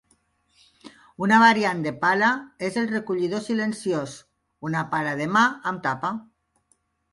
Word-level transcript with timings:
Una 1.25 1.37
variant 1.43 1.83
de 1.87 1.93
pala 2.05 2.29
és 2.69 2.79
el 2.85 2.89
recollidor 2.95 3.45
silenciós, 3.49 4.17
una 4.71 4.85
pala 4.97 5.15
de 5.23 5.31
mà 5.37 5.47
amb 5.75 5.87
tapa. 5.89 6.15